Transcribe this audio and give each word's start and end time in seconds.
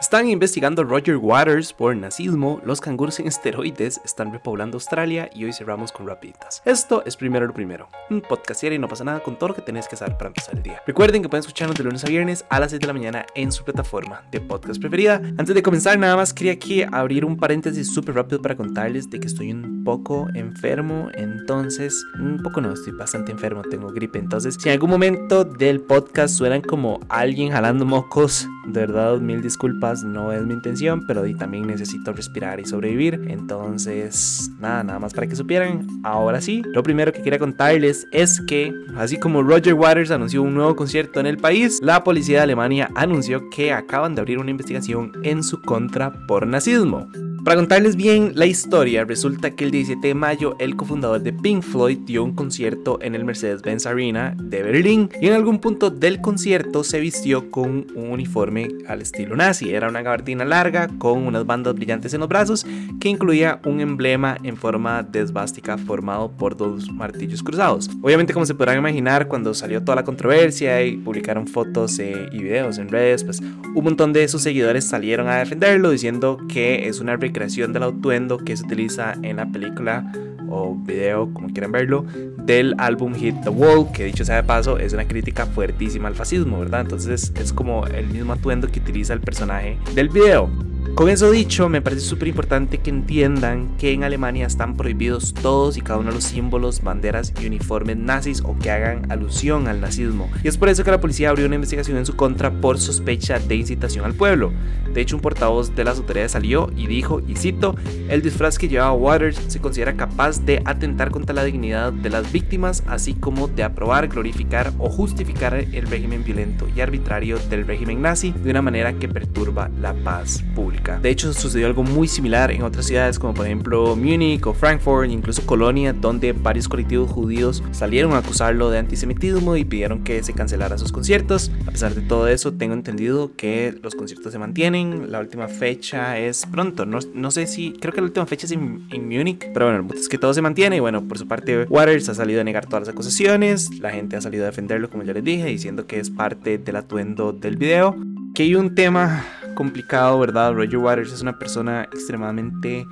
Están 0.00 0.28
investigando 0.28 0.84
Roger 0.84 1.16
Waters 1.16 1.72
por 1.72 1.96
nazismo, 1.96 2.60
los 2.64 2.80
canguros 2.80 3.18
en 3.18 3.26
esteroides 3.26 4.00
están 4.04 4.32
repoblando 4.32 4.76
Australia 4.76 5.28
y 5.34 5.44
hoy 5.44 5.52
cerramos 5.52 5.90
con 5.90 6.06
rapiditas. 6.06 6.62
Esto 6.64 7.02
es 7.04 7.16
primero 7.16 7.48
lo 7.48 7.52
primero, 7.52 7.88
un 8.08 8.20
podcast 8.20 8.62
y 8.62 8.78
no 8.78 8.86
pasa 8.86 9.02
nada 9.02 9.20
con 9.24 9.36
todo 9.36 9.48
lo 9.48 9.54
que 9.56 9.62
tenés 9.62 9.88
que 9.88 9.96
saber 9.96 10.16
para 10.16 10.28
empezar 10.28 10.54
el 10.54 10.62
día. 10.62 10.80
Recuerden 10.86 11.20
que 11.20 11.28
pueden 11.28 11.40
escucharnos 11.40 11.76
de 11.76 11.82
lunes 11.82 12.04
a 12.04 12.08
viernes 12.08 12.44
a 12.48 12.60
las 12.60 12.70
6 12.70 12.80
de 12.80 12.86
la 12.86 12.92
mañana 12.92 13.26
en 13.34 13.50
su 13.50 13.64
plataforma 13.64 14.22
de 14.30 14.40
podcast 14.40 14.80
preferida. 14.80 15.16
Antes 15.36 15.52
de 15.52 15.62
comenzar 15.64 15.98
nada 15.98 16.14
más 16.14 16.32
quería 16.32 16.52
aquí 16.52 16.84
abrir 16.84 17.24
un 17.24 17.36
paréntesis 17.36 17.92
súper 17.92 18.14
rápido 18.14 18.40
para 18.40 18.56
contarles 18.56 19.10
de 19.10 19.18
que 19.18 19.26
estoy 19.26 19.50
un 19.50 19.77
poco 19.88 20.28
enfermo, 20.34 21.08
entonces, 21.14 22.04
un 22.20 22.42
poco 22.42 22.60
no, 22.60 22.74
estoy 22.74 22.92
bastante 22.92 23.32
enfermo, 23.32 23.62
tengo 23.62 23.88
gripe, 23.88 24.18
entonces 24.18 24.58
si 24.60 24.68
en 24.68 24.74
algún 24.74 24.90
momento 24.90 25.44
del 25.44 25.80
podcast 25.80 26.34
suenan 26.34 26.60
como 26.60 27.00
alguien 27.08 27.52
jalando 27.52 27.86
mocos, 27.86 28.46
de 28.66 28.80
verdad 28.80 29.18
mil 29.18 29.40
disculpas 29.40 30.04
no 30.04 30.30
es 30.30 30.44
mi 30.44 30.52
intención, 30.52 31.06
pero 31.06 31.24
también 31.38 31.66
necesito 31.66 32.12
respirar 32.12 32.60
y 32.60 32.66
sobrevivir. 32.66 33.24
Entonces, 33.28 34.50
nada, 34.58 34.84
nada 34.84 34.98
más 34.98 35.14
para 35.14 35.26
que 35.26 35.34
supieran. 35.34 35.86
Ahora 36.04 36.42
sí, 36.42 36.62
lo 36.74 36.82
primero 36.82 37.10
que 37.10 37.22
quería 37.22 37.38
contarles 37.38 38.06
es 38.12 38.42
que, 38.42 38.74
así 38.94 39.18
como 39.18 39.42
Roger 39.42 39.72
Waters 39.72 40.10
anunció 40.10 40.42
un 40.42 40.52
nuevo 40.52 40.76
concierto 40.76 41.18
en 41.18 41.26
el 41.26 41.38
país, 41.38 41.78
la 41.80 42.04
policía 42.04 42.38
de 42.38 42.42
Alemania 42.42 42.90
anunció 42.94 43.48
que 43.48 43.72
acaban 43.72 44.14
de 44.14 44.20
abrir 44.20 44.38
una 44.38 44.50
investigación 44.50 45.12
en 45.22 45.42
su 45.42 45.62
contra 45.62 46.12
por 46.26 46.46
nazismo. 46.46 47.08
Para 47.48 47.56
contarles 47.56 47.96
bien 47.96 48.32
la 48.34 48.44
historia, 48.44 49.06
resulta 49.06 49.52
que 49.52 49.64
el 49.64 49.70
17 49.70 50.06
de 50.06 50.12
mayo 50.12 50.54
el 50.58 50.76
cofundador 50.76 51.22
de 51.22 51.32
Pink 51.32 51.62
Floyd 51.62 51.96
dio 52.00 52.22
un 52.22 52.34
concierto 52.34 52.98
en 53.00 53.14
el 53.14 53.24
Mercedes-Benz 53.24 53.86
Arena 53.86 54.36
de 54.36 54.62
Berlín 54.62 55.08
y 55.18 55.28
en 55.28 55.32
algún 55.32 55.58
punto 55.58 55.88
del 55.88 56.20
concierto 56.20 56.84
se 56.84 57.00
vistió 57.00 57.50
con 57.50 57.86
un 57.94 58.10
uniforme 58.10 58.68
al 58.86 59.00
estilo 59.00 59.34
nazi. 59.34 59.70
Era 59.70 59.88
una 59.88 60.02
gabardina 60.02 60.44
larga 60.44 60.90
con 60.98 61.26
unas 61.26 61.46
bandas 61.46 61.74
brillantes 61.74 62.12
en 62.12 62.20
los 62.20 62.28
brazos 62.28 62.66
que 63.00 63.08
incluía 63.08 63.62
un 63.64 63.80
emblema 63.80 64.36
en 64.42 64.58
forma 64.58 65.02
de 65.02 65.20
esvástica 65.20 65.78
formado 65.78 66.30
por 66.30 66.54
dos 66.54 66.92
martillos 66.92 67.42
cruzados. 67.42 67.88
Obviamente 68.02 68.34
como 68.34 68.44
se 68.44 68.56
podrán 68.56 68.76
imaginar 68.76 69.26
cuando 69.26 69.54
salió 69.54 69.82
toda 69.82 69.96
la 69.96 70.04
controversia 70.04 70.84
y 70.84 70.98
publicaron 70.98 71.46
fotos 71.46 71.98
eh, 71.98 72.28
y 72.30 72.42
videos 72.42 72.76
en 72.76 72.90
redes, 72.90 73.24
pues 73.24 73.40
un 73.40 73.84
montón 73.84 74.12
de 74.12 74.28
sus 74.28 74.42
seguidores 74.42 74.84
salieron 74.84 75.28
a 75.28 75.38
defenderlo 75.38 75.88
diciendo 75.88 76.36
que 76.46 76.88
es 76.88 77.00
una 77.00 77.16
creación 77.38 77.72
del 77.72 77.84
atuendo 77.84 78.38
que 78.38 78.56
se 78.56 78.64
utiliza 78.64 79.14
en 79.22 79.36
la 79.36 79.46
película 79.46 80.12
o 80.48 80.74
video, 80.74 81.32
como 81.32 81.48
quieran 81.48 81.70
verlo, 81.70 82.04
del 82.38 82.74
álbum 82.78 83.14
Hit 83.14 83.36
the 83.42 83.50
Wall, 83.50 83.92
que 83.92 84.04
dicho 84.04 84.24
sea 84.24 84.36
de 84.36 84.42
paso, 84.42 84.78
es 84.78 84.92
una 84.92 85.06
crítica 85.06 85.46
fuertísima 85.46 86.08
al 86.08 86.16
fascismo, 86.16 86.58
¿verdad? 86.58 86.80
Entonces 86.80 87.32
es 87.36 87.52
como 87.52 87.86
el 87.86 88.08
mismo 88.08 88.32
atuendo 88.32 88.66
que 88.66 88.80
utiliza 88.80 89.12
el 89.12 89.20
personaje 89.20 89.78
del 89.94 90.08
video. 90.08 90.50
Con 90.98 91.08
eso 91.08 91.30
dicho, 91.30 91.68
me 91.68 91.80
parece 91.80 92.02
súper 92.02 92.26
importante 92.26 92.78
que 92.78 92.90
entiendan 92.90 93.76
que 93.76 93.92
en 93.92 94.02
Alemania 94.02 94.48
están 94.48 94.76
prohibidos 94.76 95.32
todos 95.32 95.76
y 95.76 95.80
cada 95.80 96.00
uno 96.00 96.08
de 96.08 96.16
los 96.16 96.24
símbolos, 96.24 96.82
banderas 96.82 97.32
y 97.40 97.46
uniformes 97.46 97.96
nazis 97.96 98.42
o 98.44 98.58
que 98.58 98.72
hagan 98.72 99.08
alusión 99.08 99.68
al 99.68 99.80
nazismo. 99.80 100.28
Y 100.42 100.48
es 100.48 100.58
por 100.58 100.68
eso 100.68 100.82
que 100.82 100.90
la 100.90 101.00
policía 101.00 101.30
abrió 101.30 101.46
una 101.46 101.54
investigación 101.54 101.98
en 101.98 102.04
su 102.04 102.16
contra 102.16 102.50
por 102.50 102.80
sospecha 102.80 103.38
de 103.38 103.54
incitación 103.54 104.04
al 104.06 104.14
pueblo. 104.14 104.52
De 104.92 105.00
hecho, 105.00 105.14
un 105.14 105.22
portavoz 105.22 105.76
de 105.76 105.84
las 105.84 105.98
autoridades 105.98 106.32
salió 106.32 106.68
y 106.76 106.88
dijo, 106.88 107.22
y 107.28 107.36
cito, 107.36 107.76
el 108.08 108.20
disfraz 108.20 108.58
que 108.58 108.66
llevaba 108.66 108.92
Waters 108.92 109.40
se 109.46 109.60
considera 109.60 109.94
capaz 109.94 110.44
de 110.44 110.62
atentar 110.64 111.12
contra 111.12 111.32
la 111.32 111.44
dignidad 111.44 111.92
de 111.92 112.10
las 112.10 112.32
víctimas, 112.32 112.82
así 112.88 113.14
como 113.14 113.46
de 113.46 113.62
aprobar, 113.62 114.08
glorificar 114.08 114.72
o 114.78 114.90
justificar 114.90 115.54
el 115.54 115.86
régimen 115.86 116.24
violento 116.24 116.66
y 116.74 116.80
arbitrario 116.80 117.38
del 117.50 117.68
régimen 117.68 118.02
nazi 118.02 118.32
de 118.32 118.50
una 118.50 118.62
manera 118.62 118.94
que 118.94 119.08
perturba 119.08 119.70
la 119.80 119.94
paz 119.94 120.42
pública. 120.56 120.87
De 120.96 121.10
hecho, 121.10 121.32
sucedió 121.32 121.66
algo 121.66 121.82
muy 121.82 122.08
similar 122.08 122.50
en 122.50 122.62
otras 122.62 122.86
ciudades 122.86 123.18
como 123.18 123.34
por 123.34 123.46
ejemplo 123.46 123.94
Múnich 123.96 124.46
o 124.46 124.54
Frankfurt, 124.54 125.10
incluso 125.10 125.44
Colonia, 125.44 125.92
donde 125.92 126.32
varios 126.32 126.68
colectivos 126.68 127.10
judíos 127.10 127.62
salieron 127.72 128.12
a 128.12 128.18
acusarlo 128.18 128.70
de 128.70 128.78
antisemitismo 128.78 129.56
y 129.56 129.64
pidieron 129.64 130.04
que 130.04 130.22
se 130.22 130.32
cancelara 130.32 130.78
sus 130.78 130.92
conciertos. 130.92 131.50
A 131.66 131.70
pesar 131.70 131.94
de 131.94 132.02
todo 132.02 132.28
eso, 132.28 132.52
tengo 132.52 132.74
entendido 132.74 133.32
que 133.36 133.78
los 133.82 133.94
conciertos 133.94 134.32
se 134.32 134.38
mantienen. 134.38 135.10
La 135.10 135.20
última 135.20 135.48
fecha 135.48 136.18
es 136.18 136.46
pronto. 136.46 136.86
No, 136.86 136.98
no 137.14 137.30
sé 137.30 137.46
si, 137.46 137.72
creo 137.72 137.92
que 137.92 138.00
la 138.00 138.06
última 138.06 138.26
fecha 138.26 138.46
es 138.46 138.52
en, 138.52 138.86
en 138.90 139.08
Múnich, 139.08 139.46
pero 139.52 139.66
bueno, 139.66 139.88
es 139.94 140.08
que 140.08 140.18
todo 140.18 140.34
se 140.34 140.42
mantiene. 140.42 140.76
Y 140.76 140.80
bueno, 140.80 141.06
por 141.06 141.18
su 141.18 141.26
parte, 141.26 141.64
Waters 141.68 142.08
ha 142.08 142.14
salido 142.14 142.40
a 142.40 142.44
negar 142.44 142.66
todas 142.66 142.82
las 142.82 142.94
acusaciones. 142.94 143.78
La 143.80 143.90
gente 143.90 144.16
ha 144.16 144.20
salido 144.20 144.44
a 144.44 144.46
defenderlo, 144.46 144.90
como 144.90 145.02
ya 145.02 145.12
les 145.12 145.24
dije, 145.24 145.46
diciendo 145.46 145.86
que 145.86 146.00
es 146.00 146.10
parte 146.10 146.58
del 146.58 146.76
atuendo 146.76 147.32
del 147.32 147.56
video. 147.56 147.96
Que 148.34 148.44
hay 148.44 148.54
un 148.54 148.74
tema 148.74 149.24
complicado, 149.58 150.20
¿verdad? 150.20 150.52
Roger 150.52 150.76
Waters 150.76 151.12
es 151.12 151.20
una 151.20 151.36
persona 151.36 151.82
extremadamente 151.82 152.86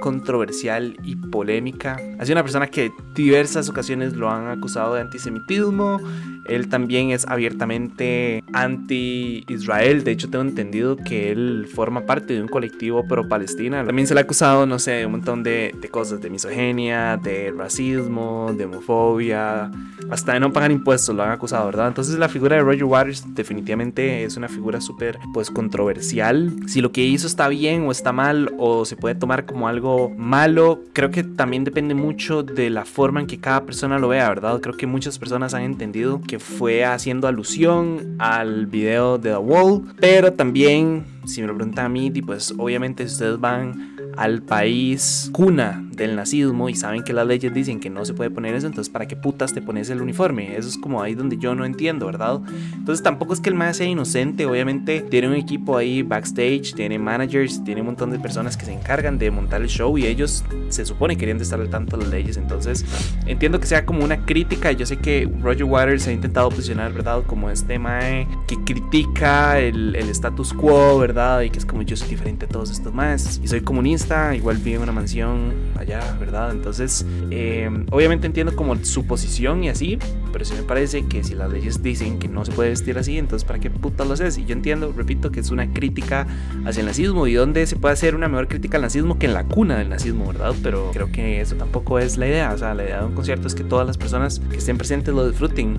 controversial 0.00 0.96
y 1.02 1.16
polémica. 1.16 1.96
Ha 2.18 2.24
sido 2.24 2.34
una 2.34 2.42
persona 2.42 2.66
que 2.66 2.92
diversas 3.14 3.68
ocasiones 3.68 4.14
lo 4.14 4.30
han 4.30 4.48
acusado 4.48 4.94
de 4.94 5.00
antisemitismo. 5.00 6.00
Él 6.46 6.68
también 6.68 7.10
es 7.10 7.26
abiertamente 7.26 8.44
anti-Israel. 8.52 10.04
De 10.04 10.12
hecho, 10.12 10.28
tengo 10.28 10.44
entendido 10.44 10.96
que 10.96 11.30
él 11.32 11.66
forma 11.72 12.02
parte 12.04 12.34
de 12.34 12.42
un 12.42 12.48
colectivo 12.48 13.06
pro-Palestina. 13.08 13.84
También 13.84 14.06
se 14.06 14.14
le 14.14 14.20
ha 14.20 14.24
acusado, 14.24 14.66
no 14.66 14.78
sé, 14.78 14.92
de 14.92 15.06
un 15.06 15.12
montón 15.12 15.42
de, 15.42 15.74
de, 15.80 15.88
cosas, 15.88 16.20
de 16.20 16.28
misoginia, 16.28 17.16
de 17.16 17.52
racismo, 17.56 18.52
de 18.56 18.66
homofobia, 18.66 19.70
hasta 20.10 20.34
de 20.34 20.40
no 20.40 20.52
pagar 20.52 20.70
impuestos 20.70 21.14
lo 21.14 21.22
han 21.22 21.30
acusado, 21.30 21.66
¿verdad? 21.66 21.88
Entonces 21.88 22.18
la 22.18 22.28
figura 22.28 22.56
de 22.56 22.62
Roger 22.62 22.84
Waters 22.84 23.34
definitivamente 23.34 24.24
es 24.24 24.36
una 24.36 24.48
figura 24.48 24.80
súper, 24.80 25.18
pues, 25.32 25.50
controversial. 25.50 26.52
Si 26.66 26.80
lo 26.80 26.92
que 26.92 27.02
hizo 27.02 27.26
está 27.26 27.48
bien 27.48 27.86
o 27.86 27.92
está 27.92 28.12
mal 28.12 28.52
o 28.58 28.84
se 28.84 28.96
puede 28.96 29.14
tomar 29.14 29.46
como 29.46 29.66
algo 29.68 29.83
malo, 30.16 30.80
creo 30.92 31.10
que 31.10 31.22
también 31.22 31.64
depende 31.64 31.94
mucho 31.94 32.42
de 32.42 32.70
la 32.70 32.84
forma 32.84 33.20
en 33.20 33.26
que 33.26 33.38
cada 33.38 33.64
persona 33.64 33.98
lo 33.98 34.08
vea, 34.08 34.28
¿verdad? 34.28 34.60
Creo 34.60 34.76
que 34.76 34.86
muchas 34.86 35.18
personas 35.18 35.54
han 35.54 35.62
entendido 35.62 36.20
que 36.20 36.38
fue 36.38 36.84
haciendo 36.84 37.28
alusión 37.28 38.16
al 38.18 38.66
video 38.66 39.18
de 39.18 39.30
The 39.30 39.36
Wall, 39.36 39.82
pero 40.00 40.32
también, 40.32 41.04
si 41.26 41.40
me 41.40 41.46
lo 41.46 41.54
preguntan 41.54 41.86
a 41.86 41.88
mí, 41.88 42.10
pues 42.22 42.54
obviamente 42.56 43.06
si 43.06 43.14
ustedes 43.14 43.40
van 43.40 43.94
al 44.16 44.42
país 44.42 45.28
cuna 45.32 45.82
del 45.96 46.16
nazismo 46.16 46.68
y 46.68 46.74
saben 46.74 47.02
que 47.02 47.12
las 47.12 47.26
leyes 47.26 47.52
dicen 47.52 47.80
que 47.80 47.90
no 47.90 48.04
se 48.04 48.14
puede 48.14 48.30
poner 48.30 48.54
eso, 48.54 48.66
entonces 48.66 48.92
¿para 48.92 49.06
qué 49.06 49.16
putas 49.16 49.52
te 49.52 49.62
pones 49.62 49.90
el 49.90 50.00
uniforme? 50.00 50.56
Eso 50.56 50.68
es 50.68 50.78
como 50.78 51.02
ahí 51.02 51.14
donde 51.14 51.36
yo 51.36 51.54
no 51.54 51.64
entiendo, 51.64 52.06
¿verdad? 52.06 52.40
Entonces 52.74 53.02
tampoco 53.02 53.34
es 53.34 53.40
que 53.40 53.50
el 53.50 53.54
más 53.54 53.76
sea 53.76 53.86
inocente, 53.86 54.46
obviamente 54.46 55.00
tiene 55.00 55.28
un 55.28 55.34
equipo 55.34 55.76
ahí 55.76 56.02
backstage, 56.02 56.74
tiene 56.74 56.98
managers, 56.98 57.62
tiene 57.64 57.80
un 57.80 57.88
montón 57.88 58.10
de 58.10 58.18
personas 58.18 58.56
que 58.56 58.64
se 58.64 58.72
encargan 58.72 59.18
de 59.18 59.30
montar 59.30 59.62
el 59.62 59.68
show 59.68 59.96
y 59.98 60.06
ellos 60.06 60.44
se 60.68 60.84
supone 60.84 61.16
querían 61.16 61.40
estar 61.40 61.60
al 61.60 61.70
tanto 61.70 61.96
de 61.96 62.04
las 62.04 62.12
leyes, 62.12 62.36
entonces 62.36 62.84
entiendo 63.26 63.60
que 63.60 63.66
sea 63.66 63.84
como 63.84 64.04
una 64.04 64.24
crítica, 64.24 64.72
yo 64.72 64.86
sé 64.86 64.98
que 64.98 65.28
Roger 65.40 65.64
Waters 65.64 66.06
ha 66.08 66.12
intentado 66.12 66.48
posicionar, 66.48 66.92
¿verdad? 66.92 67.22
Como 67.26 67.50
este 67.50 67.78
mae 67.78 68.26
que 68.46 68.56
critica 68.64 69.58
el, 69.58 69.94
el 69.96 70.08
status 70.10 70.52
quo, 70.52 70.98
¿verdad? 70.98 71.42
Y 71.42 71.50
que 71.50 71.58
es 71.58 71.66
como 71.66 71.82
yo 71.82 71.96
soy 71.96 72.08
diferente 72.08 72.46
a 72.46 72.48
todos 72.48 72.70
estos 72.70 72.92
más 72.92 73.40
y 73.42 73.48
soy 73.48 73.60
comunista 73.60 74.34
igual 74.34 74.58
vive 74.58 74.76
en 74.76 74.82
una 74.82 74.92
mansión 74.92 75.52
allá, 75.84 76.16
¿verdad? 76.18 76.50
Entonces, 76.50 77.06
eh, 77.30 77.70
obviamente 77.90 78.26
entiendo 78.26 78.54
como 78.56 78.76
su 78.84 79.06
posición 79.06 79.64
y 79.64 79.68
así, 79.68 79.98
pero 80.32 80.44
sí 80.44 80.54
me 80.54 80.62
parece 80.62 81.06
que 81.06 81.22
si 81.22 81.34
las 81.34 81.50
leyes 81.50 81.82
dicen 81.82 82.18
que 82.18 82.28
no 82.28 82.44
se 82.44 82.52
puede 82.52 82.70
vestir 82.70 82.98
así, 82.98 83.18
entonces 83.18 83.46
¿para 83.46 83.58
qué 83.58 83.70
puta 83.70 84.04
lo 84.04 84.14
haces? 84.14 84.38
Y 84.38 84.44
yo 84.44 84.52
entiendo, 84.52 84.92
repito, 84.96 85.30
que 85.30 85.40
es 85.40 85.50
una 85.50 85.72
crítica 85.72 86.26
hacia 86.64 86.80
el 86.80 86.86
nazismo 86.86 87.26
y 87.26 87.34
donde 87.34 87.66
se 87.66 87.76
puede 87.76 87.92
hacer 87.92 88.14
una 88.14 88.28
mejor 88.28 88.48
crítica 88.48 88.76
al 88.76 88.82
nazismo 88.82 89.18
que 89.18 89.26
en 89.26 89.34
la 89.34 89.44
cuna 89.44 89.78
del 89.78 89.88
nazismo, 89.88 90.26
¿verdad? 90.26 90.54
Pero 90.62 90.90
creo 90.92 91.10
que 91.12 91.40
eso 91.40 91.54
tampoco 91.56 91.98
es 91.98 92.16
la 92.16 92.26
idea, 92.26 92.52
o 92.52 92.58
sea, 92.58 92.74
la 92.74 92.84
idea 92.84 93.00
de 93.00 93.06
un 93.06 93.14
concierto 93.14 93.46
es 93.46 93.54
que 93.54 93.64
todas 93.64 93.86
las 93.86 93.98
personas 93.98 94.40
que 94.50 94.56
estén 94.56 94.76
presentes 94.76 95.14
lo 95.14 95.28
disfruten. 95.28 95.78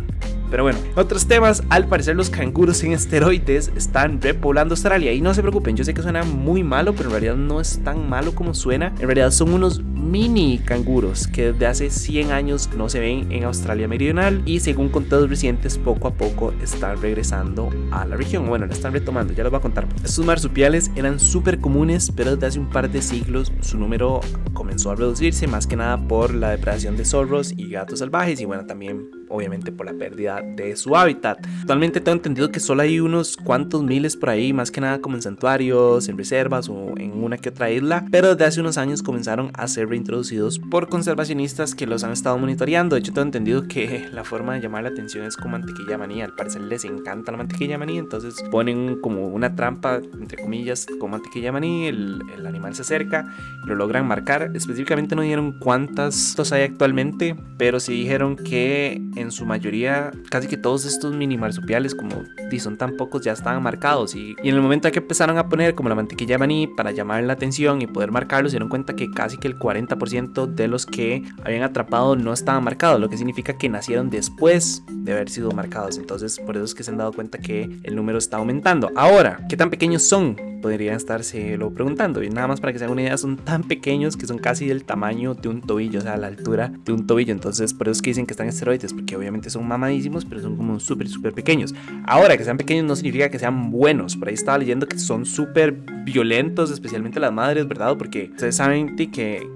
Pero 0.50 0.64
bueno, 0.64 0.80
otros 0.96 1.26
temas, 1.28 1.64
al 1.70 1.88
parecer 1.88 2.16
los 2.16 2.30
canguros 2.30 2.84
en 2.84 2.94
esteroides 2.94 3.72
están 3.76 4.22
repoblando 4.22 4.74
Australia 4.74 5.12
y 5.12 5.22
no 5.22 5.34
se 5.34 5.42
preocupen, 5.42 5.76
yo 5.76 5.84
sé 5.84 5.94
que 5.94 6.02
suena 6.02 6.24
muy 6.24 6.64
malo, 6.64 6.94
pero 6.94 7.10
en 7.10 7.12
realidad 7.12 7.36
no 7.36 7.60
es 7.60 7.82
tan 7.84 8.08
malo 8.08 8.34
como 8.34 8.54
suena, 8.54 8.94
en 9.00 9.08
realidad 9.08 9.32
son 9.32 9.54
unos 9.54 9.82
mini 10.06 10.60
canguros 10.60 11.28
que 11.28 11.52
desde 11.52 11.66
hace 11.66 11.90
100 11.90 12.32
años 12.32 12.70
no 12.78 12.90
se 12.90 13.00
ven 13.00 13.32
en 13.32 13.44
Australia 13.44 13.88
Meridional 13.88 14.42
y 14.46 14.60
según 14.60 14.90
contados 14.90 15.30
recientes 15.30 15.78
poco 15.78 16.08
a 16.08 16.14
poco 16.14 16.54
están 16.62 17.02
regresando 17.02 17.70
a 17.92 18.06
la 18.06 18.16
región. 18.16 18.48
Bueno, 18.48 18.66
la 18.66 18.74
están 18.74 18.94
retomando, 18.94 19.34
ya 19.34 19.44
les 19.44 19.52
voy 19.52 19.60
a 19.60 19.62
contar. 19.62 19.88
Estos 20.04 20.26
marsupiales 20.26 20.92
eran 20.96 21.20
súper 21.20 21.60
comunes, 21.60 22.12
pero 22.16 22.36
desde 22.36 22.48
hace 22.48 22.60
un 22.60 22.70
par 22.70 22.90
de 22.90 23.02
siglos 23.02 23.52
su 23.62 23.78
número 23.78 24.22
comenzó 24.54 24.92
a 24.92 24.96
reducirse 24.96 25.48
más 25.48 25.68
que 25.68 25.76
nada 25.76 26.08
por 26.08 26.34
la 26.34 26.52
depredación 26.52 26.96
de 26.98 27.06
zorros 27.06 27.54
y 27.58 27.70
gatos 27.70 28.00
salvajes 28.00 28.40
y 28.40 28.46
bueno, 28.46 28.66
también 28.66 29.10
obviamente 29.30 29.72
por 29.72 29.86
la 29.86 29.94
pérdida 29.94 30.42
de 30.42 30.76
su 30.76 30.96
hábitat. 30.96 31.46
Actualmente 31.62 32.00
tengo 32.00 32.16
entendido 32.16 32.52
que 32.52 32.60
solo 32.60 32.84
hay 32.84 33.00
unos 33.00 33.38
cuantos 33.38 33.84
miles 33.84 34.16
por 34.16 34.30
ahí, 34.30 34.54
más 34.54 34.72
que 34.72 34.82
nada 34.82 35.00
como 35.00 35.16
en 35.16 35.22
santuarios, 35.22 36.08
en 36.08 36.18
reservas 36.18 36.70
o 36.70 36.94
en 36.98 37.24
una 37.24 37.38
que 37.38 37.50
otra 37.50 37.72
isla, 37.72 38.06
pero 38.12 38.30
desde 38.30 38.46
hace 38.46 38.62
unos 38.62 38.78
años 38.78 39.02
comenzaron 39.04 39.52
a 39.54 39.68
ser 39.68 39.88
reintroducidos 39.96 40.60
por 40.60 40.90
conservacionistas 40.90 41.74
que 41.74 41.88
los 41.88 42.04
han 42.04 42.12
estado 42.12 42.38
monitoreando. 42.38 42.96
De 42.96 43.00
hecho, 43.00 43.14
tengo 43.14 43.26
entendido 43.26 43.68
que 43.68 44.10
la 44.12 44.24
forma 44.24 44.54
de 44.54 44.62
llamar 44.62 44.84
la 44.84 44.90
atención 44.90 45.26
es 45.26 45.38
con 45.38 45.52
mantequilla 45.52 45.98
maní. 45.98 46.22
Al 46.22 46.36
parecer 46.36 46.62
les 46.62 46.84
encanta 46.84 47.32
la 47.32 47.38
mantequilla 47.38 47.78
maní, 47.78 47.98
entonces 47.98 48.36
ponen 48.52 49.00
como 49.02 49.28
una 49.28 49.56
trampa, 49.56 50.02
entre 50.20 50.42
comillas, 50.42 50.86
con 51.00 51.12
mantequilla 51.12 51.52
maní, 51.52 51.88
el, 51.88 52.22
el 52.38 52.46
animal 52.46 52.76
se 52.76 52.82
acerca, 52.82 53.34
lo 53.66 53.76
logran 53.76 54.06
marcar. 54.08 54.52
Específicamente 54.54 55.16
no 55.16 55.22
dieron 55.22 55.58
cuántas 55.60 56.36
hay 56.52 56.64
actualmente, 56.64 57.36
pero 57.58 57.80
sí 57.80 57.94
dijeron 57.94 58.36
que 58.36 59.02
en 59.16 59.32
su 59.32 59.46
mayoría, 59.46 60.12
casi 60.30 60.48
que 60.48 60.58
todos 60.58 60.86
estos 60.86 61.16
mini 61.16 61.38
marsupiales, 61.38 61.96
como 61.96 62.24
son 62.60 62.78
tan 62.78 62.96
pocos, 62.96 63.22
ya 63.22 63.34
estaban 63.34 63.62
marcados. 63.62 64.16
Y, 64.16 64.36
y 64.42 64.50
en 64.50 64.56
el 64.56 64.62
momento 64.62 64.88
en 64.88 64.94
que 64.94 65.00
empezaron 65.00 65.38
a 65.38 65.50
poner 65.50 65.76
como 65.76 65.90
la 65.90 65.96
mantequilla 65.96 66.38
maní 66.38 66.68
para 66.68 66.92
llamar 66.92 67.24
la 67.24 67.34
atención 67.34 67.82
y 67.82 67.88
poder 67.88 68.12
marcarlos, 68.12 68.52
se 68.52 68.56
dieron 68.56 68.70
cuenta 68.70 68.96
que 68.96 69.12
casi 69.12 69.38
que 69.38 69.48
el 69.48 69.58
40% 69.58 69.85
de 69.88 70.68
los 70.68 70.86
que 70.86 71.24
habían 71.44 71.64
atrapado 71.64 72.16
no 72.16 72.34
estaban 72.34 72.64
marcados, 72.64 73.00
lo 73.00 73.10
que 73.10 73.18
significa 73.18 73.58
que 73.58 73.70
nacieron 73.70 74.10
después 74.10 74.84
de 74.88 75.14
haber 75.14 75.30
sido 75.30 75.52
marcados. 75.52 75.98
Entonces, 75.98 76.40
por 76.40 76.56
eso 76.56 76.66
es 76.66 76.76
que 76.76 76.84
se 76.84 76.92
han 76.92 76.98
dado 76.98 77.14
cuenta 77.14 77.38
que 77.38 77.80
el 77.84 77.96
número 77.96 78.18
está 78.18 78.38
aumentando. 78.38 78.92
Ahora, 78.96 79.46
¿qué 79.50 79.58
tan 79.58 79.70
pequeños 79.70 80.04
son? 80.04 80.36
Podrían 80.62 80.96
estarse 80.96 81.58
lo 81.58 81.72
preguntando. 81.72 82.24
Y 82.24 82.30
nada 82.30 82.48
más 82.48 82.60
para 82.60 82.74
que 82.74 82.80
se 82.80 82.86
hagan 82.86 82.94
una 82.94 83.04
idea, 83.04 83.18
son 83.18 83.38
tan 83.38 83.64
pequeños 83.64 84.18
que 84.18 84.26
son 84.26 84.40
casi 84.40 84.66
del 84.68 84.84
tamaño 84.84 85.36
de 85.36 85.48
un 85.50 85.62
tobillo, 85.62 86.00
o 86.00 86.02
sea, 86.02 86.18
la 86.18 86.28
altura 86.28 86.72
de 86.84 86.92
un 86.92 87.06
tobillo. 87.06 87.34
Entonces, 87.34 87.74
por 87.74 87.88
eso 87.88 87.94
es 87.94 88.02
que 88.02 88.10
dicen 88.10 88.26
que 88.26 88.34
están 88.34 88.48
esteroides, 88.48 88.94
porque 88.94 89.16
obviamente 89.16 89.50
son 89.50 89.68
mamadísimos, 89.68 90.26
pero 90.26 90.42
son 90.42 90.58
como 90.58 90.80
súper, 90.80 91.08
súper 91.08 91.34
pequeños. 91.34 91.76
Ahora, 92.06 92.36
que 92.36 92.44
sean 92.44 92.58
pequeños 92.58 92.86
no 92.86 92.96
significa 92.96 93.30
que 93.30 93.38
sean 93.38 93.70
buenos. 93.70 94.16
Por 94.16 94.28
ahí 94.28 94.34
estaba 94.34 94.58
leyendo 94.58 94.88
que 94.88 94.98
son 94.98 95.26
súper 95.26 95.74
violentos, 96.04 96.72
especialmente 96.72 97.20
las 97.20 97.32
madres, 97.32 97.68
¿verdad? 97.68 97.96
Porque 97.98 98.30
ustedes 98.32 98.56
saben 98.56 98.96
que, 98.96 99.10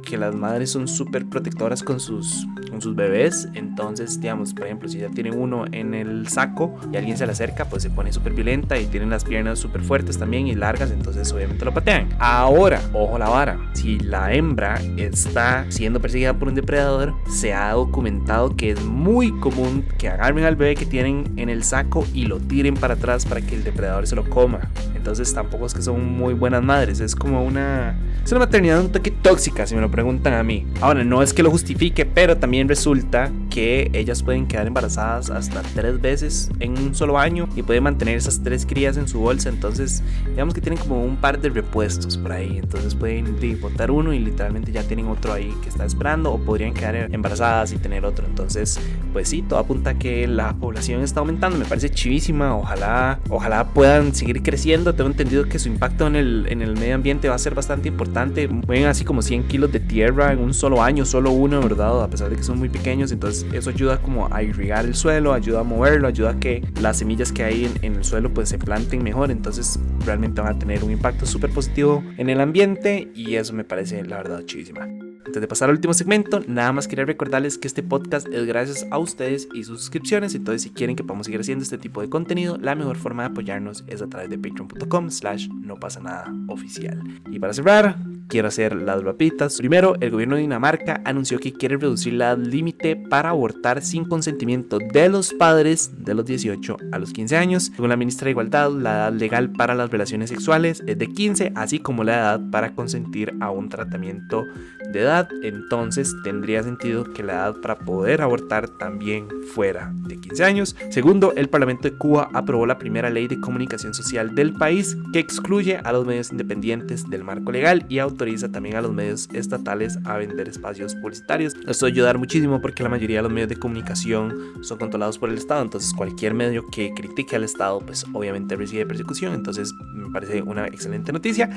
que 0.03 0.17
las 0.19 0.35
madres 0.35 0.71
son 0.71 0.87
súper 0.87 1.25
protectoras 1.25 1.83
con 1.83 1.99
sus, 1.99 2.47
con 2.69 2.81
sus 2.81 2.95
bebés. 2.95 3.47
Entonces, 3.53 4.19
digamos, 4.19 4.53
por 4.53 4.65
ejemplo, 4.65 4.89
si 4.89 4.99
ya 4.99 5.09
tienen 5.09 5.39
uno 5.39 5.65
en 5.71 5.93
el 5.93 6.27
saco 6.27 6.75
y 6.91 6.97
alguien 6.97 7.17
se 7.17 7.25
le 7.25 7.31
acerca, 7.31 7.65
pues 7.65 7.83
se 7.83 7.89
pone 7.89 8.11
súper 8.11 8.33
violenta 8.33 8.77
y 8.77 8.85
tienen 8.85 9.09
las 9.09 9.23
piernas 9.23 9.59
súper 9.59 9.81
fuertes 9.81 10.17
también 10.17 10.47
y 10.47 10.55
largas, 10.55 10.91
entonces 10.91 11.31
obviamente 11.31 11.65
lo 11.65 11.73
patean. 11.73 12.09
Ahora, 12.19 12.81
ojo 12.93 13.17
la 13.17 13.29
vara, 13.29 13.59
si 13.73 13.99
la 13.99 14.33
hembra 14.33 14.81
está 14.97 15.65
siendo 15.69 15.99
perseguida 15.99 16.37
por 16.37 16.49
un 16.49 16.55
depredador, 16.55 17.13
se 17.29 17.53
ha 17.53 17.71
documentado 17.71 18.55
que 18.55 18.71
es 18.71 18.83
muy 18.83 19.31
común 19.39 19.85
que 19.97 20.09
agarren 20.09 20.45
al 20.45 20.55
bebé 20.55 20.75
que 20.75 20.85
tienen 20.85 21.33
en 21.37 21.49
el 21.49 21.63
saco 21.63 22.05
y 22.13 22.25
lo 22.25 22.39
tiren 22.39 22.75
para 22.75 22.95
atrás 22.95 23.25
para 23.25 23.41
que 23.41 23.55
el 23.55 23.63
depredador 23.63 24.07
se 24.07 24.15
lo 24.15 24.29
coma. 24.29 24.69
Entonces 25.09 25.33
tampoco 25.33 25.65
es 25.65 25.73
que 25.73 25.81
son 25.81 26.17
muy 26.17 26.35
buenas 26.35 26.61
madres, 26.61 26.99
es 26.99 27.15
como 27.15 27.43
una... 27.43 27.99
Es 28.23 28.31
una 28.31 28.41
maternidad 28.41 28.79
un 28.79 28.91
toque 28.91 29.09
tóxica, 29.09 29.65
si 29.65 29.73
me 29.73 29.81
lo 29.81 29.89
preguntan 29.89 30.33
a 30.35 30.43
mí. 30.43 30.67
Ahora, 30.81 31.03
no 31.03 31.23
es 31.23 31.33
que 31.33 31.41
lo 31.41 31.49
justifique, 31.49 32.05
pero 32.05 32.37
también 32.37 32.69
resulta 32.69 33.31
que 33.49 33.89
ellas 33.93 34.21
pueden 34.21 34.45
quedar 34.45 34.67
embarazadas 34.67 35.31
hasta 35.31 35.63
tres 35.73 35.99
veces 35.99 36.51
en 36.59 36.77
un 36.77 36.93
solo 36.93 37.17
año 37.17 37.49
y 37.55 37.63
pueden 37.63 37.83
mantener 37.83 38.17
esas 38.17 38.43
tres 38.43 38.67
crías 38.67 38.97
en 38.97 39.07
su 39.07 39.19
bolsa. 39.19 39.49
Entonces, 39.49 40.03
digamos 40.27 40.53
que 40.53 40.61
tienen 40.61 40.79
como 40.79 41.03
un 41.03 41.17
par 41.17 41.41
de 41.41 41.49
repuestos 41.49 42.15
por 42.17 42.33
ahí. 42.33 42.59
Entonces 42.59 42.93
pueden 42.93 43.35
botar 43.59 43.89
uno 43.89 44.13
y 44.13 44.19
literalmente 44.19 44.71
ya 44.71 44.83
tienen 44.83 45.07
otro 45.07 45.33
ahí 45.33 45.51
que 45.63 45.69
está 45.69 45.85
esperando 45.85 46.31
o 46.31 46.37
podrían 46.37 46.75
quedar 46.75 47.09
embarazadas 47.11 47.73
y 47.73 47.77
tener 47.77 48.05
otro. 48.05 48.27
Entonces, 48.27 48.79
pues 49.11 49.29
sí, 49.29 49.41
todo 49.41 49.57
apunta 49.57 49.91
a 49.91 49.93
que 49.95 50.27
la 50.27 50.53
población 50.53 51.01
está 51.01 51.21
aumentando. 51.21 51.57
Me 51.57 51.65
parece 51.65 51.89
chivísima. 51.89 52.55
Ojalá, 52.55 53.19
ojalá 53.29 53.69
puedan 53.69 54.13
seguir 54.13 54.43
creciendo. 54.43 54.93
Tengo 54.99 55.11
entendido 55.11 55.45
que 55.45 55.59
su 55.59 55.69
impacto 55.69 56.07
en 56.07 56.17
el, 56.17 56.45
en 56.49 56.61
el 56.61 56.73
medio 56.73 56.95
ambiente 56.95 57.29
va 57.29 57.35
a 57.35 57.39
ser 57.39 57.55
bastante 57.55 57.87
importante. 57.87 58.49
Mueven 58.49 58.87
así 58.87 59.05
como 59.05 59.21
100 59.21 59.47
kilos 59.47 59.71
de 59.71 59.79
tierra 59.79 60.33
en 60.33 60.39
un 60.39 60.53
solo 60.53 60.83
año, 60.83 61.05
solo 61.05 61.31
uno, 61.31 61.61
¿verdad? 61.61 62.03
A 62.03 62.09
pesar 62.09 62.29
de 62.29 62.35
que 62.35 62.43
son 62.43 62.59
muy 62.59 62.67
pequeños. 62.67 63.09
Entonces, 63.13 63.45
eso 63.53 63.69
ayuda 63.69 64.01
como 64.01 64.27
a 64.29 64.43
irrigar 64.43 64.83
el 64.83 64.95
suelo, 64.95 65.31
ayuda 65.31 65.61
a 65.61 65.63
moverlo, 65.63 66.09
ayuda 66.09 66.31
a 66.31 66.39
que 66.41 66.65
las 66.81 66.97
semillas 66.97 67.31
que 67.31 67.45
hay 67.45 67.63
en, 67.63 67.71
en 67.81 67.95
el 67.95 68.03
suelo 68.03 68.33
pues 68.33 68.49
se 68.49 68.57
planten 68.57 69.01
mejor. 69.01 69.31
Entonces, 69.31 69.79
realmente 70.05 70.41
van 70.41 70.57
a 70.57 70.59
tener 70.59 70.83
un 70.83 70.91
impacto 70.91 71.25
súper 71.25 71.49
positivo 71.51 72.03
en 72.17 72.29
el 72.29 72.41
ambiente 72.41 73.09
y 73.15 73.35
eso 73.35 73.53
me 73.53 73.63
parece 73.63 74.03
la 74.03 74.17
verdad 74.17 74.43
chidísima. 74.43 74.85
Antes 75.25 75.41
de 75.41 75.47
pasar 75.47 75.69
al 75.69 75.75
último 75.75 75.93
segmento, 75.93 76.41
nada 76.47 76.71
más 76.71 76.87
quería 76.87 77.05
recordarles 77.05 77.57
que 77.57 77.67
este 77.67 77.83
podcast 77.83 78.27
es 78.27 78.45
gracias 78.45 78.87
a 78.89 78.97
ustedes 78.97 79.47
y 79.53 79.63
sus 79.63 79.79
suscripciones. 79.79 80.33
Entonces, 80.33 80.63
si 80.63 80.69
quieren 80.69 80.95
que 80.95 81.03
podamos 81.03 81.25
seguir 81.25 81.41
haciendo 81.41 81.63
este 81.63 81.77
tipo 81.77 82.01
de 82.01 82.09
contenido, 82.09 82.57
la 82.57 82.75
mejor 82.75 82.97
forma 82.97 83.23
de 83.23 83.29
apoyarnos 83.29 83.83
es 83.87 84.01
a 84.01 84.07
través 84.07 84.29
de 84.29 84.37
patreon.com 84.37 85.11
slash 85.11 85.49
no 85.49 85.75
pasa 85.75 85.99
nada 85.99 86.33
oficial. 86.47 87.01
Y 87.29 87.39
para 87.39 87.53
cerrar, 87.53 87.97
quiero 88.29 88.47
hacer 88.47 88.75
las 88.75 89.03
rapitas. 89.03 89.57
Primero, 89.57 89.95
el 89.99 90.11
gobierno 90.11 90.35
de 90.35 90.41
Dinamarca 90.41 91.01
anunció 91.03 91.39
que 91.39 91.51
quiere 91.51 91.77
reducir 91.77 92.13
la 92.13 92.35
límite 92.35 92.95
para 92.95 93.29
abortar 93.29 93.81
sin 93.81 94.05
consentimiento 94.05 94.77
de 94.77 95.09
los 95.09 95.33
padres 95.33 95.91
de 96.05 96.13
los 96.13 96.25
18 96.25 96.77
a 96.91 96.99
los 96.99 97.11
15 97.11 97.35
años. 97.35 97.71
Según 97.75 97.89
la 97.89 97.97
ministra 97.97 98.25
de 98.25 98.31
Igualdad, 98.31 98.71
la 98.71 98.91
edad 98.91 99.13
legal 99.13 99.51
para 99.51 99.75
las 99.75 99.89
relaciones 99.89 100.29
sexuales 100.29 100.81
es 100.87 100.97
de 100.97 101.07
15, 101.07 101.51
así 101.55 101.79
como 101.79 102.03
la 102.03 102.17
edad 102.17 102.41
para 102.51 102.73
consentir 102.73 103.33
a 103.41 103.51
un 103.51 103.67
tratamiento 103.67 104.45
de 104.91 105.01
edad 105.01 105.29
entonces 105.43 106.15
tendría 106.23 106.63
sentido 106.63 107.03
que 107.03 107.23
la 107.23 107.33
edad 107.33 107.55
para 107.61 107.77
poder 107.77 108.21
abortar 108.21 108.67
también 108.69 109.27
fuera 109.53 109.91
de 110.07 110.19
15 110.19 110.43
años. 110.43 110.75
Segundo, 110.89 111.33
el 111.35 111.49
Parlamento 111.49 111.83
de 111.83 111.97
Cuba 111.97 112.29
aprobó 112.33 112.65
la 112.65 112.77
primera 112.77 113.09
ley 113.09 113.27
de 113.27 113.39
comunicación 113.39 113.93
social 113.93 114.35
del 114.35 114.53
país 114.53 114.97
que 115.13 115.19
excluye 115.19 115.77
a 115.77 115.91
los 115.91 116.05
medios 116.05 116.31
independientes 116.31 117.09
del 117.09 117.23
marco 117.23 117.51
legal 117.51 117.85
y 117.89 117.99
autoriza 117.99 118.51
también 118.51 118.75
a 118.75 118.81
los 118.81 118.91
medios 118.91 119.27
estatales 119.33 119.97
a 120.05 120.17
vender 120.17 120.47
espacios 120.47 120.95
publicitarios. 120.95 121.55
Esto 121.67 121.85
ayudar 121.85 122.17
muchísimo 122.17 122.61
porque 122.61 122.83
la 122.83 122.89
mayoría 122.89 123.17
de 123.17 123.23
los 123.23 123.31
medios 123.31 123.49
de 123.49 123.57
comunicación 123.57 124.35
son 124.61 124.77
controlados 124.77 125.17
por 125.17 125.29
el 125.29 125.37
Estado, 125.37 125.63
entonces 125.63 125.93
cualquier 125.93 126.33
medio 126.33 126.65
que 126.71 126.93
critique 126.93 127.35
al 127.35 127.43
Estado 127.43 127.79
pues 127.79 128.05
obviamente 128.13 128.55
recibe 128.55 128.85
persecución, 128.85 129.33
entonces 129.33 129.73
me 130.09 130.13
parece 130.13 130.41
una 130.41 130.67
excelente 130.67 131.13
noticia. 131.13 131.49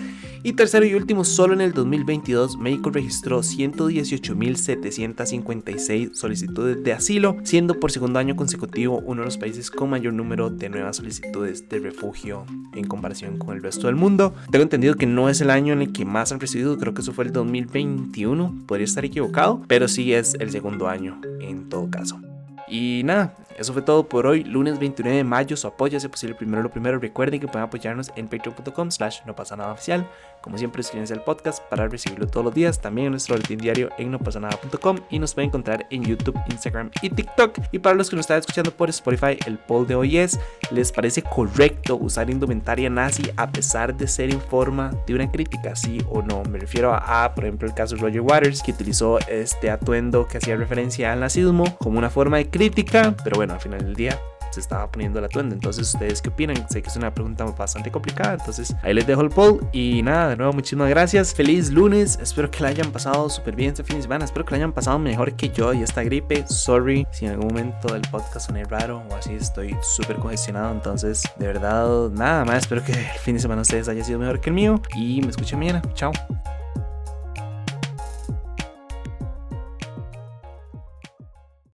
Y 0.43 0.53
tercero 0.53 0.85
y 0.85 0.93
último, 0.95 1.25
solo 1.25 1.55
en 1.55 1.63
el 1.63 1.73
2022 1.73 2.59
México 2.59 2.91
registró 2.91 3.41
118.756 3.41 6.13
solicitudes 6.15 6.85
de 6.85 6.93
asilo, 6.93 7.39
siendo 7.45 7.81
por 7.81 7.91
segundo 7.91 8.19
año 8.19 8.37
consecutivo 8.37 9.03
uno 9.07 9.23
de 9.23 9.27
los 9.27 9.39
países 9.39 9.71
con 9.71 9.89
mayor 9.91 10.13
número 10.13 10.51
de 10.51 10.69
nuevas 10.69 10.97
solicitudes 10.97 11.67
de 11.69 11.79
refugio 11.79 12.45
en 12.75 12.85
comparación 12.87 13.39
con 13.39 13.57
el 13.57 13.63
resto 13.63 13.87
del 13.87 13.95
mundo. 13.97 14.35
Tengo 14.51 14.65
entendido 14.65 14.95
que 14.95 15.07
no 15.07 15.31
es 15.31 15.41
el 15.41 15.49
año 15.51 15.73
en 15.73 15.81
el 15.83 15.93
que 15.93 16.05
más 16.05 16.33
han 16.33 16.41
recibido, 16.41 16.77
creo 16.79 16.95
que 16.95 17.03
eso 17.03 17.13
fue 17.13 17.25
el 17.25 17.33
2021, 17.33 18.65
podría 18.67 18.85
estar 18.85 19.05
equivocado, 19.05 19.63
pero 19.67 19.89
sí 19.89 20.13
es 20.13 20.35
el 20.35 20.51
segundo 20.51 20.89
año 20.89 21.21
en 21.41 21.69
todo 21.69 21.91
caso. 21.91 22.21
Y 22.69 23.03
nada, 23.05 23.35
eso 23.59 23.73
fue 23.73 23.83
todo 23.83 24.09
por 24.09 24.27
hoy, 24.27 24.45
lunes 24.45 24.79
29 24.79 25.17
de 25.17 25.25
mayo. 25.25 25.57
Su 25.57 25.67
apoyo 25.67 25.99
es 25.99 26.07
posible 26.09 26.35
primero 26.35 26.63
lo 26.63 26.71
primero. 26.71 26.99
Recuerden 26.99 27.41
que 27.41 27.47
pueden 27.47 27.65
apoyarnos 27.65 28.11
en 28.17 28.29
patreon.com 28.29 28.91
slash 28.91 29.21
no 29.27 29.35
pasa 29.35 29.57
nada 29.57 29.73
oficial. 29.73 30.09
Como 30.41 30.59
siempre, 30.59 30.83
suscríbanse 30.83 31.15
al 31.15 31.23
podcast 31.23 31.63
para 31.71 31.87
recibirlo 31.87 32.27
todos 32.27 32.45
los 32.45 32.55
días. 32.55 32.81
También 32.81 33.07
en 33.07 33.13
nuestro 33.13 33.37
boletín 33.37 33.59
diario 33.59 33.91
en 33.97 34.11
nopasanada.com 34.11 34.99
y 35.09 35.19
nos 35.21 35.35
pueden 35.35 35.51
encontrar 35.51 35.87
en 35.91 36.03
YouTube, 36.03 36.37
Instagram 36.51 36.91
y 37.01 37.11
TikTok. 37.11 37.59
Y 37.71 37.79
para 37.79 37.95
los 37.95 38.11
que 38.11 38.17
nos 38.17 38.25
están 38.25 38.39
escuchando 38.39 38.73
por 38.73 38.91
Spotify, 38.91 39.39
el 39.47 39.59
poll 39.59 39.87
de 39.87 39.95
hoy 39.95 40.19
es: 40.19 40.41
¿les 40.71 40.91
parece 40.91 41.23
correcto 41.23 41.97
usar 41.97 42.29
indumentaria 42.29 42.91
nazi 42.91 43.23
a 43.37 43.51
pesar 43.51 43.97
de 43.97 44.09
ser 44.09 44.33
en 44.33 44.41
forma 44.41 44.93
de 45.07 45.15
una 45.15 45.31
crítica? 45.31 45.77
¿Sí 45.77 45.99
o 46.11 46.23
no? 46.23 46.43
Me 46.45 46.59
refiero 46.59 46.93
a, 46.93 47.33
por 47.35 47.45
ejemplo, 47.45 47.69
el 47.69 47.75
caso 47.75 47.95
de 47.95 48.03
Roger 48.03 48.21
Waters, 48.21 48.63
que 48.63 48.73
utilizó 48.73 49.19
este 49.29 49.71
atuendo 49.71 50.27
que 50.27 50.39
hacía 50.39 50.57
referencia 50.57 51.13
al 51.13 51.21
nazismo 51.21 51.77
como 51.79 51.99
una 51.99 52.11
forma 52.11 52.39
de 52.39 52.49
crítica, 52.49 53.15
pero 53.23 53.37
bueno, 53.37 53.42
al 53.51 53.61
final 53.61 53.81
del 53.81 53.95
día 53.95 54.19
se 54.53 54.61
estaba 54.61 54.91
poniendo 54.91 55.21
la 55.21 55.27
atuendo. 55.27 55.55
Entonces, 55.55 55.93
¿ustedes 55.95 56.21
qué 56.21 56.29
opinan? 56.29 56.69
Sé 56.69 56.83
que 56.83 56.89
es 56.89 56.97
una 56.97 57.13
pregunta 57.13 57.45
bastante 57.45 57.91
complicada. 57.91 58.35
Entonces, 58.35 58.75
ahí 58.83 58.95
les 58.95 59.07
dejo 59.07 59.23
el 59.23 59.31
poll. 59.31 59.67
Y 59.73 60.03
nada, 60.03 60.31
de 60.31 60.37
nuevo, 60.37 60.53
muchísimas 60.53 60.89
gracias. 60.91 61.35
Feliz 61.35 61.71
lunes. 61.71 62.19
Espero 62.21 62.51
que 62.51 62.63
la 62.63 62.69
hayan 62.69 62.93
pasado 62.93 63.29
súper 63.31 63.57
bien 63.57 63.71
este 63.71 63.85
fin 63.85 63.97
de 63.97 64.03
semana. 64.03 64.25
Espero 64.25 64.45
que 64.45 64.53
la 64.53 64.57
hayan 64.59 64.73
pasado 64.73 64.99
mejor 64.99 65.35
que 65.35 65.49
yo 65.49 65.73
y 65.73 65.83
esta 65.83 66.03
gripe. 66.03 66.45
Sorry 66.47 67.07
si 67.11 67.27
en 67.27 67.33
algún 67.33 67.49
momento 67.49 67.93
del 67.93 68.03
podcast 68.03 68.47
soné 68.49 68.65
raro 68.65 69.03
o 69.11 69.15
así. 69.15 69.35
Estoy 69.35 69.75
súper 69.83 70.17
congestionado. 70.17 70.73
Entonces, 70.73 71.23
de 71.37 71.47
verdad, 71.47 72.11
nada 72.11 72.45
más. 72.45 72.59
Espero 72.59 72.85
que 72.85 72.93
el 72.93 73.19
fin 73.23 73.35
de 73.35 73.41
semana 73.41 73.63
ustedes 73.63 73.89
haya 73.89 74.05
sido 74.05 74.19
mejor 74.19 74.41
que 74.41 74.51
el 74.51 74.55
mío. 74.55 74.81
Y 74.95 75.21
me 75.23 75.31
escuchen 75.31 75.59
mañana. 75.59 75.83
Chao. 75.95 76.13